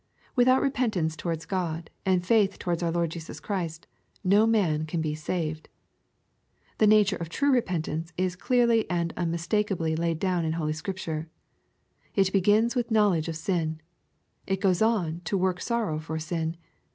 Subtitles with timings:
[0.35, 3.85] Without repentance towards God, and faith towards our Lord Jesus Christ,
[4.23, 5.69] no man can be saved.
[6.79, 11.29] The nature of true repentance is clearly and unmis takeably laid down in holy Scripture.
[12.15, 13.79] It begins with knowledge of sin.
[14.47, 16.57] It goes on to work sorrow for sin.